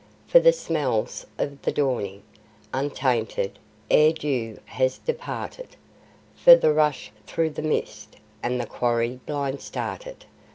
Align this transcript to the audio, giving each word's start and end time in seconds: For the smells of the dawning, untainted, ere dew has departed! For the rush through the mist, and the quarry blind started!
For 0.27 0.39
the 0.39 0.51
smells 0.51 1.27
of 1.37 1.61
the 1.61 1.71
dawning, 1.71 2.23
untainted, 2.73 3.59
ere 3.91 4.11
dew 4.13 4.57
has 4.65 4.97
departed! 4.97 5.75
For 6.33 6.55
the 6.55 6.73
rush 6.73 7.11
through 7.27 7.51
the 7.51 7.61
mist, 7.61 8.15
and 8.41 8.59
the 8.59 8.65
quarry 8.65 9.19
blind 9.27 9.61
started! 9.61 10.25